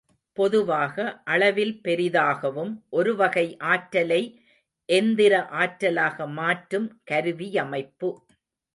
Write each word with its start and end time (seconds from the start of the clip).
பொதுவாக, 0.37 0.95
அளவில் 1.25 1.73
பெரிதாகவும் 1.81 2.71
ஒருவகை 2.89 3.45
ஆற்றலை 3.65 4.21
எந்திர 4.89 5.33
ஆற்றலாக 5.59 6.27
மாற்றும் 6.33 7.01
கருவியமைப்பு. 7.03 8.09